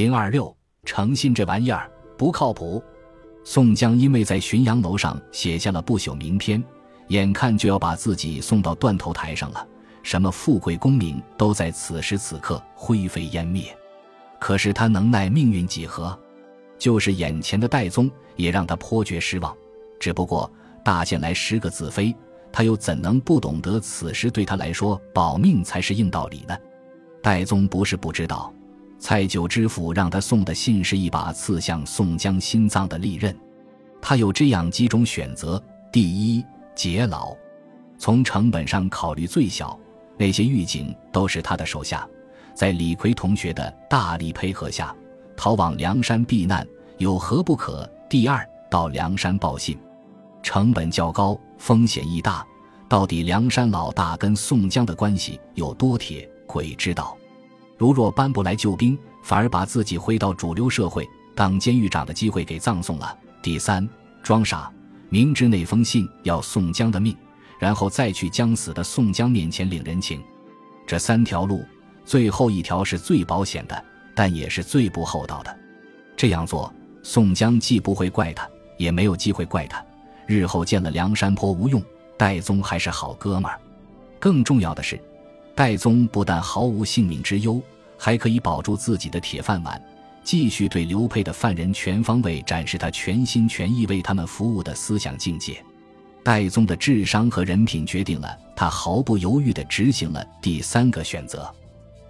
[0.00, 0.56] 零二六，
[0.86, 1.86] 诚信这玩意儿
[2.16, 2.82] 不靠谱。
[3.44, 6.64] 宋江因为在浔阳楼上写下了不朽名篇，
[7.08, 9.68] 眼看就要把自己送到断头台上了，
[10.02, 13.64] 什么富贵功名都在此时此刻灰飞烟灭。
[14.38, 16.18] 可是他能奈命运几何？
[16.78, 19.54] 就是眼前的戴宗也让他颇觉失望。
[19.98, 20.50] 只不过
[20.82, 22.16] 大限来十个子非，
[22.50, 26.56] 他又怎能不懂得此时对他来说保命才是硬道理呢？
[27.22, 28.50] 戴宗不是不知道。
[29.00, 33.34] 蔡九知府让他送的信是一把刺向宋江心脏的利刃，
[34.00, 37.34] 他有这样几种选择：第一，劫牢，
[37.98, 39.76] 从成本上考虑最小，
[40.18, 42.06] 那些狱警都是他的手下，
[42.54, 44.94] 在李逵同学的大力配合下，
[45.34, 46.66] 逃往梁山避难，
[46.98, 47.90] 有何不可？
[48.06, 49.78] 第二，到梁山报信，
[50.42, 52.46] 成本较高，风险亦大，
[52.86, 57.16] 到底梁山老大跟宋江的关系有多铁，鬼知道。
[57.80, 63.18] 如若搬不来救兵，反而把自己回到主流社会当监狱长的机会给葬送了。
[63.40, 63.88] 第三，
[64.22, 64.70] 装傻，
[65.08, 67.16] 明知那封信要宋江的命，
[67.58, 70.22] 然后再去将死的宋江面前领人情。
[70.86, 71.64] 这三条路，
[72.04, 73.82] 最后一条是最保险的，
[74.14, 75.58] 但也是最不厚道的。
[76.18, 76.70] 这样做，
[77.02, 79.82] 宋江既不会怪他，也没有机会怪他。
[80.26, 81.82] 日后见了梁山泊无用，
[82.18, 83.58] 戴宗还是好哥们儿。
[84.18, 85.02] 更重要的是。
[85.60, 87.60] 戴宗不但毫无性命之忧，
[87.98, 89.78] 还可以保住自己的铁饭碗，
[90.24, 95.62] 继续对刘沛的犯人全方位展示他全心全意为他们服务的思想境界。
[96.24, 101.54] 戴宗的智商和人品决定了他毫不犹豫地执行了第三个选择。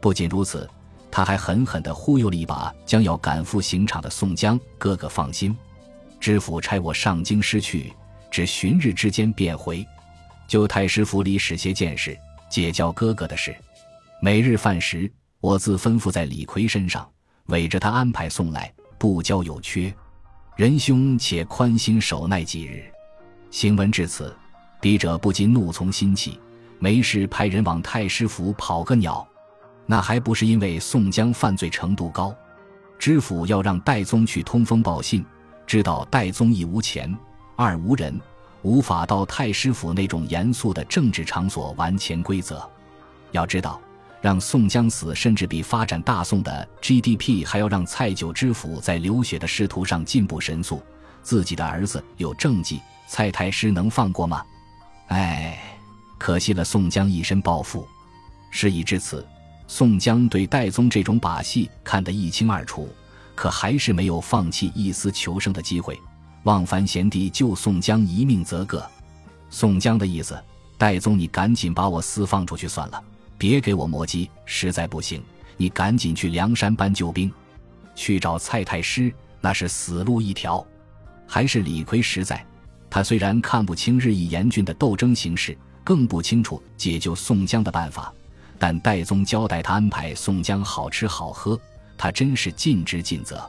[0.00, 0.70] 不仅如此，
[1.10, 5.52] 他还狠狠地忽悠了一把将要赶赴刑场的宋江：“哥哥放心，
[6.20, 7.92] 知府差我上京师去，
[8.30, 9.84] 只旬日之间便回，
[10.46, 12.16] 就太师府里使些见识。”
[12.52, 13.56] 解教哥哥的事，
[14.20, 17.10] 每日饭食我自吩咐在李逵身上，
[17.46, 19.90] 委着他安排送来，不交有缺。
[20.54, 22.84] 仁兄且宽心守耐几日。
[23.50, 24.36] 行文至此，
[24.82, 26.38] 笔者不禁怒从心起，
[26.78, 29.26] 没事派人往太师府跑个鸟，
[29.86, 32.36] 那还不是因为宋江犯罪程度高？
[32.98, 35.24] 知府要让戴宗去通风报信，
[35.66, 37.16] 知道戴宗一无钱，
[37.56, 38.20] 二无人。
[38.62, 42.68] 无法到太师府那种严肃的政治场所玩潜规则。
[43.32, 43.80] 要知道，
[44.20, 50.82] 让宋江死，甚至比发展大宋的 GDP 还要让蔡九知府在流血的仕途上进步神速。
[51.22, 54.42] 自己的儿子有政绩，蔡太师能放过吗？
[55.08, 55.58] 哎，
[56.18, 57.86] 可惜了宋江一身抱负。
[58.50, 59.26] 事已至此，
[59.66, 62.88] 宋江对戴宗这种把戏看得一清二楚，
[63.34, 65.98] 可还是没有放弃一丝求生的机会。
[66.44, 68.84] 望樊贤弟救宋江一命则个，
[69.48, 70.36] 宋江的意思，
[70.76, 73.02] 戴宗你赶紧把我私放出去算了，
[73.38, 74.28] 别给我磨叽。
[74.44, 75.22] 实在不行，
[75.56, 77.30] 你赶紧去梁山搬救兵，
[77.94, 80.64] 去找蔡太师，那是死路一条。
[81.28, 82.44] 还是李逵实在，
[82.90, 88.12] 他虽然看不清日益严峻的斗争形势，更不清楚解救宋江的办法，
[88.58, 91.58] 但戴宗交代他安排宋江好吃好喝，
[91.96, 93.48] 他真是尽职尽责。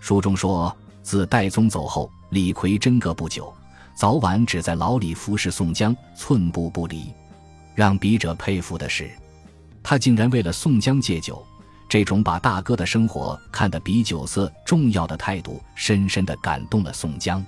[0.00, 2.10] 书中说，自戴宗走后。
[2.30, 3.52] 李逵真个不久，
[3.94, 7.12] 早晚只在牢里服侍宋江，寸步不离。
[7.74, 9.10] 让笔者佩服的是，
[9.82, 11.44] 他竟然为了宋江戒酒，
[11.90, 17.44] 这种把大哥的生活看得比酒色重要的态度，深深地感动了宋江。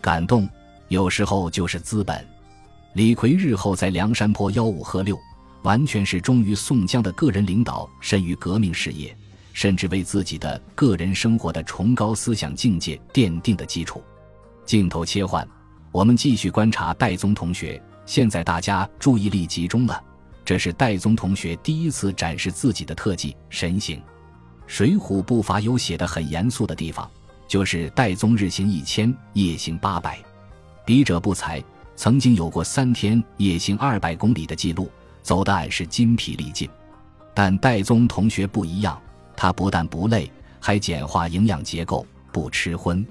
[0.00, 0.48] 感动
[0.88, 2.26] 有时候就是资本。
[2.94, 5.16] 李逵日后在梁山泊吆五喝六，
[5.62, 9.16] 完全是忠于宋江的个人领导，甚于革命事业，
[9.56, 14.04] 甚至为自己的个人生活的崇高思想境界奠定的基础。
[14.66, 15.48] 镜头切换，
[15.90, 17.82] 我们继续观察戴宗同学。
[18.04, 19.98] 现在大家注意力集中了，
[20.44, 23.96] 这是戴宗同学第一次展示自己的特技神行。
[24.66, 27.10] 《水浒》不乏有写的很严肃的地方，
[27.48, 30.18] 就是戴宗日行一千，夜行八百。
[30.84, 31.64] 笔者不才，
[31.96, 34.90] 曾经有过三天夜行二百公里的记录，
[35.22, 36.68] 走得俺是筋疲力尽。
[37.32, 39.00] 但戴宗同学不一样，
[39.36, 43.04] 他不但不累，还简化营养结构，不吃荤。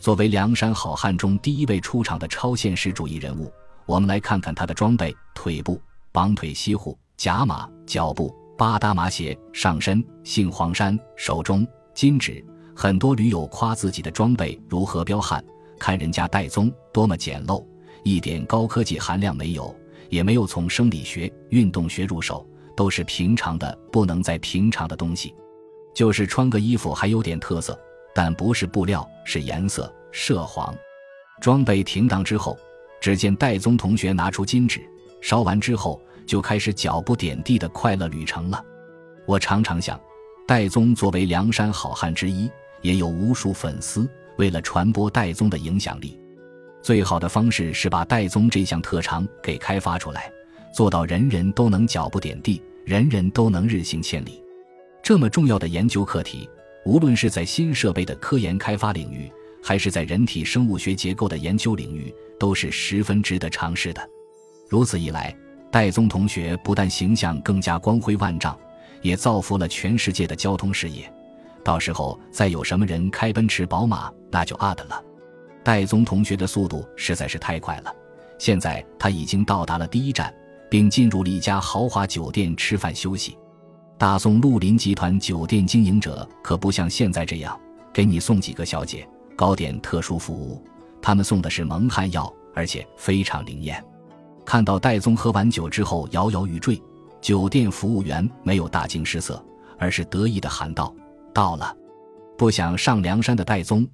[0.00, 3.52] 作为梁山好汉中第一位出场的超现实主义人物，
[3.84, 5.80] 我们来看看他的装备：腿部
[6.12, 12.44] 绑腿西护甲马，脚部八搭马鞋，上身杏黄衫，手中金指。
[12.74, 15.44] 很多驴友夸自己的装备如何彪悍，
[15.80, 17.64] 看人家戴宗多么简陋，
[18.04, 19.74] 一点高科技含量没有，
[20.10, 25.34] 也没有从生理学、运动学入手，都是平常的不能再平常的东西，
[25.98, 27.76] 就是穿个衣服还有点特色。
[28.14, 30.72] 但不是布料，是颜色，涉黄。
[31.40, 32.56] 装备停当之后，
[33.00, 34.80] 只见戴宗同学拿出金纸，
[35.20, 38.64] 烧完之后就开始脚不点地的快乐旅程了。
[39.26, 40.00] 我常常想，
[40.46, 42.48] 戴宗作为梁山好汉之一，
[42.80, 44.08] 也有无数粉丝。
[44.36, 46.16] 为了传播戴宗的影响力，
[46.80, 50.32] 最好的方式是把戴宗这项特长给开发出来，
[50.72, 54.40] 做到人人都能脚不点地，人人都能日行千里。
[55.08, 56.46] 这么重要的研究课题，
[56.84, 59.32] 无论是在新设备的科研开发领域，
[59.62, 64.06] 还是在人体生物学结构的研究领域，都是十分值得尝试的。
[64.68, 65.34] 如此一来，
[65.70, 68.54] 戴宗同学不但形象更加光辉万丈，
[69.00, 71.10] 也造福了全世界的交通事业。
[71.64, 75.02] 到时候再有什么人开奔驰、宝马，那就 out 了。
[75.64, 77.90] 戴宗同学的速度实在是太快了，
[78.38, 80.30] 现在他已经到达了第一站，
[80.68, 83.34] 并进入了一家豪华酒店吃饭休息。
[83.98, 87.60] 大宋绿林集团酒店经营者可不像现在这样，
[87.92, 89.04] 给你送几个小姐，
[89.34, 90.64] 搞点特殊服务。
[91.02, 93.84] 他们送的是蒙汗药，而且非常灵验。
[94.46, 96.80] 看到戴宗喝完酒之后摇摇欲坠，
[97.20, 99.44] 酒店服务员没有大惊失色，
[99.80, 100.94] 而是得意地喊道。
[101.34, 101.76] 到了，
[102.36, 103.84] 不想上梁山的戴宗，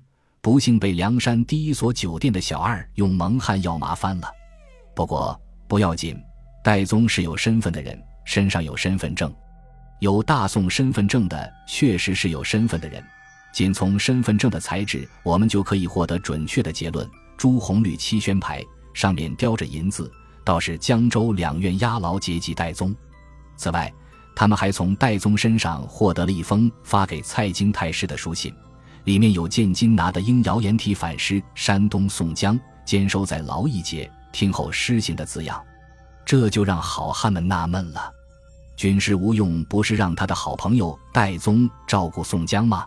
[0.42, 4.28] 不幸被梁山第一所酒店的小二用蒙汗药麻翻了。
[4.94, 6.14] 不过不要紧，
[6.62, 9.34] 戴宗是有身份的人，身上有身份证，
[9.98, 13.02] 有大宋身份证的确实是有身份的人。
[13.52, 18.62] 仅从身份证的材质，我们就可以获得准确的结论：朱红绿七宣牌
[18.92, 20.10] 上面雕着银字，
[20.44, 22.94] 倒是江州两院押牢节级戴宗。
[23.56, 23.92] 此外。
[24.36, 28.52] 他们还从戴宗身上获得了一封发给蔡京太师的书信，
[29.04, 35.62] 里面有“见金拿的应谣言体反诗山东宋江监收在牢一节，听候施行”的字样，
[36.24, 38.12] 这就让好汉们纳闷了：
[38.76, 42.84] 军师吴用不是让他的好朋友戴宗照顾宋江吗？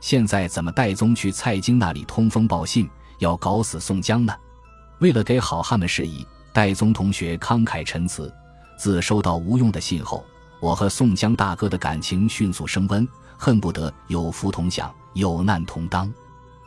[0.00, 2.88] 现在怎么戴宗去蔡京那里通风报信，
[3.18, 4.32] 要搞死宋江呢？
[5.00, 8.32] 为了给好汉们示意，戴宗同学慷慨陈词，
[8.78, 10.24] 自收到吴用的信后。
[10.58, 13.06] 我和宋江大哥的感情迅速升温，
[13.36, 16.10] 恨不得有福同享，有难同当。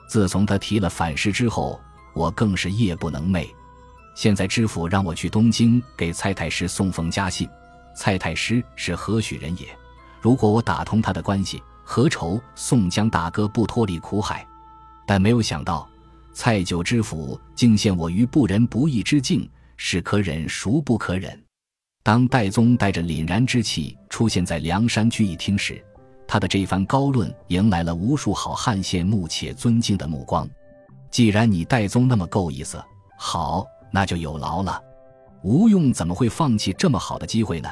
[0.07, 1.79] 自从他提了反诗之后，
[2.13, 3.50] 我更是夜不能寐。
[4.15, 7.50] 现在知府让我去东京给蔡太师送封家信，
[8.00, 9.68] 蔡太师是何许人也？
[10.22, 14.48] 如果我打通他的关系，何愁宋江大哥不脱离苦海？
[15.06, 15.86] 但没有想到，
[16.31, 21.38] 蔡九知府竟陷我于不仁不义之境，是可忍孰不可忍？
[22.01, 25.84] 当戴宗带着凛然之气出现在梁山聚义厅时，
[26.25, 30.50] 他的这番高论迎来了无数好汉羡慕且尊敬的目光。
[31.12, 32.81] 既然你戴宗那么够意思，
[33.18, 34.81] 好，那就有劳了。
[35.44, 37.69] 吴用怎么会放弃这么好的机会呢？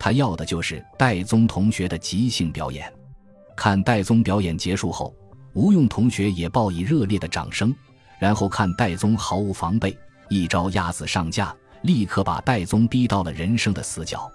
[0.00, 2.90] 他要的就是戴宗同学的即兴表演。
[3.54, 5.14] 看戴宗表演结束后，
[5.52, 7.72] 吴用同学也报以热烈的掌声。
[8.18, 9.96] 然后看戴宗毫无防备，
[10.28, 11.54] 一招鸭子上架。
[11.82, 14.30] 立刻把戴宗逼到了人生的死角。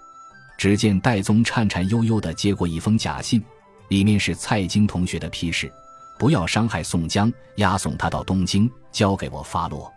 [0.58, 3.40] 只见戴宗颤颤悠悠地接过一封假信，
[3.88, 5.72] 里面是蔡京同学的批示：
[6.18, 9.92] 不要伤害宋江，押送他到东京，交给我发落。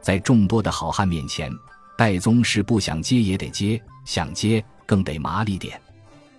[0.00, 1.50] 在众多的好汉面前，
[1.98, 5.80] 戴宗是不想接也得接，想接更得麻利点。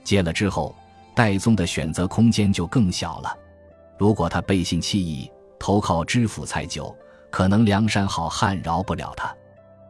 [0.04, 0.76] 接了之后，
[1.16, 3.38] 戴宗的选择空间就更小了。
[3.98, 6.96] 如果他背信弃义，投靠知府蔡九，
[7.32, 9.34] 可能梁山好汉饶不了他。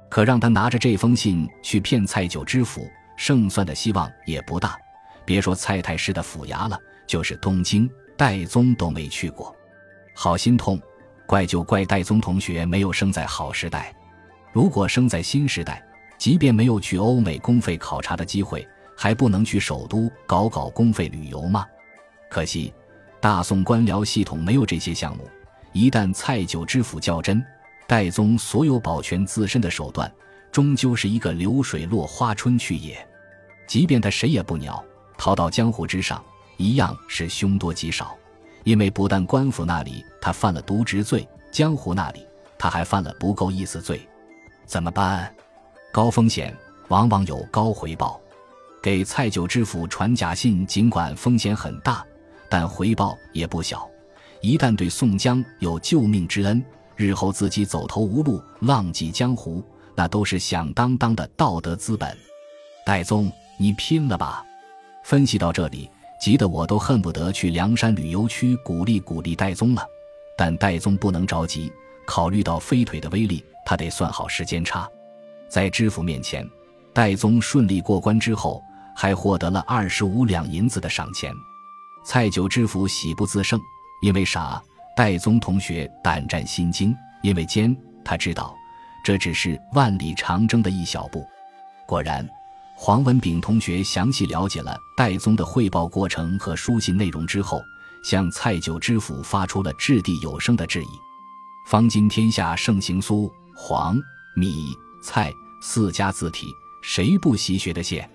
[0.10, 2.88] 可让他拿着这封信去骗蔡九知府，
[3.18, 4.78] 胜算的希望也不大。
[5.26, 9.54] 别说蔡太师的府衙了，就是东京，戴宗都没去过，
[10.14, 10.80] 好心痛。
[11.26, 13.92] 怪就怪戴宗同学没有生在好时代。
[14.54, 15.84] 如果生在新时代，
[16.18, 21.66] 即便没有去欧美公费考察的机会，还不能去首都搞搞公费旅游吗？
[22.30, 22.74] 可惜，
[23.20, 25.30] 大宋官僚系统没有这些项目。
[25.74, 27.44] 一旦蔡九知府较真。
[27.88, 30.12] 戴宗所有保全自身的手段，
[30.52, 32.98] 终究是一个流水落花春去也。
[33.68, 34.84] 即便他谁也不鸟，
[35.20, 36.20] 逃到江湖之上，
[36.58, 38.18] 一样是凶多吉少。
[38.64, 42.26] 因为不但官府那里他犯了渎职罪，江湖那里
[42.58, 44.02] 他还犯了不够意思罪。
[44.66, 45.35] 怎么办？
[45.96, 46.54] 高风险
[46.90, 48.20] 往往有高回报。
[48.84, 52.06] 给蔡九知府传假信，尽管风险很大，
[52.50, 53.90] 但回报也不小。
[54.42, 56.62] 一旦对宋江有救命之恩。
[56.98, 59.64] 日后自己走投无路，浪迹江湖，
[59.96, 62.14] 那都是响当当的道德资本。
[62.86, 64.44] 戴宗，你拼了吧！
[65.06, 69.82] 分析到这里，急得我都恨不得去梁山旅游区鼓励鼓励戴宗了。
[70.38, 71.72] 但戴宗不能着急，
[72.06, 74.90] 考虑到飞腿的威力，他得算好时间差。
[75.56, 76.46] 在知府面前，
[76.94, 78.62] 戴宗顺利过关之后，
[78.94, 81.34] 还获得了二十五两银子的赏钱。
[82.04, 83.58] 蔡九知府喜不自胜，
[84.02, 84.62] 因为傻。
[84.98, 88.54] 戴宗同学胆战心惊，因为奸，他知道
[89.02, 91.26] 这只是万里长征的一小步。
[91.88, 92.28] 果然，
[92.76, 97.62] 黄文炳同学详细了解了戴宗的汇报过程和书信内容之后，
[98.04, 100.88] 向蔡九知府发出了掷地有声的质疑。
[101.66, 103.98] 方今天下盛行苏、黄、
[104.36, 105.32] 米、蔡
[105.68, 108.08] 四家字体，谁不习学的些？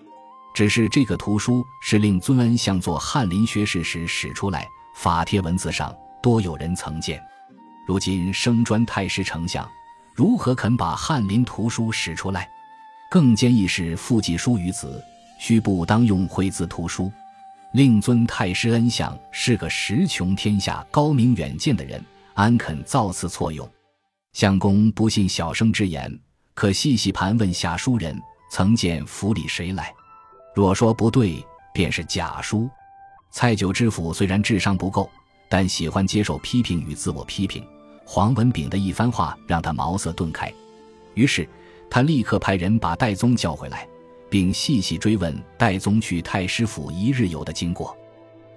[0.54, 5.92] 只是这个图书是令尊恩像做翰林学士时使出来，法帖文字上
[6.22, 7.20] 多有人曾见。
[7.88, 9.68] 如今升专太师丞相，
[10.14, 12.48] 如何肯把翰林图书使出来？
[13.10, 15.02] 更坚议是复记书于子，
[15.40, 17.10] 须不当用绘字图书。
[17.72, 22.00] 令尊太师恩相是个识穷天下、高明远见的人，
[22.34, 23.68] 安肯造次错用？
[24.34, 26.16] 相公不信小生之言，
[26.60, 29.94] 可细细盘问下书人，曾见府里谁来？
[30.54, 32.68] 若说不对，便是假书。
[33.30, 35.08] 蔡九知府虽然智商不够，
[35.48, 37.66] 但喜欢接受批评与自我批评。
[38.04, 40.52] 黄文炳的一番话让他茅塞顿开，
[41.14, 41.48] 于是。
[41.88, 43.88] 他立刻派人把戴宗叫回来，
[44.28, 47.96] 并细细追问戴宗去太师府一日游的经过。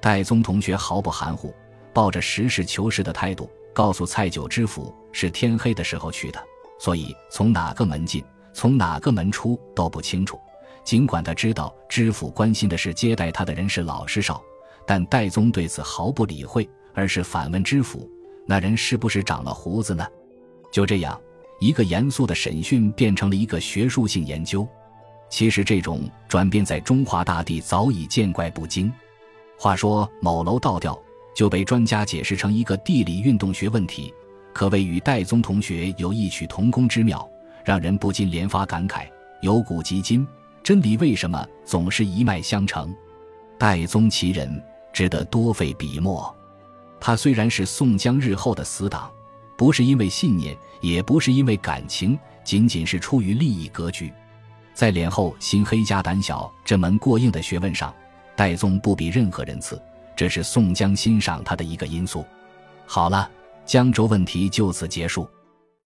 [0.02, 1.56] 戴宗同学毫不含糊，
[1.94, 6.44] 抱着实事求是的态度，告诉蔡九知府是天黑的时候去的，
[6.84, 8.22] 所以从哪个门进，
[8.52, 10.38] 从哪个门出都不清楚。
[10.84, 14.44] 尽管他知道知府关心的是接待他的人是老师少，
[14.86, 18.10] 但戴宗对此毫不理会，而是反问知府
[18.46, 20.06] ：“那人是不是长了胡子呢？”
[20.74, 21.18] 就这样。
[21.60, 24.68] 一个严肃的审讯变成了一个学术性研究，
[25.30, 28.92] 其实这种转变在中华大地早已见怪不惊。
[29.58, 31.00] 话说某楼倒掉
[31.34, 34.14] 就被专家解释成一个地理运动学问题，
[34.54, 37.28] 可谓与戴宗同学有异曲同工之妙，
[37.66, 39.08] 让人不禁连发感慨：
[39.42, 40.26] 由古及今，
[40.64, 42.94] 真理为什么总是一脉相承？
[43.58, 46.34] 戴宗其人值得多费笔墨。
[47.00, 49.12] 他虽然是宋江日后的死党。
[49.56, 54.12] 不是因为信念，也不是因为感情，仅仅是出于利益格局。
[54.74, 57.94] 在脸厚心黑加胆小这门过硬的学问上，
[58.36, 59.80] 戴宗不比任何人次，
[60.16, 62.26] 这是宋江欣赏他的一个因素。
[62.88, 63.30] 好了，
[63.66, 65.28] 江州问题就此结束。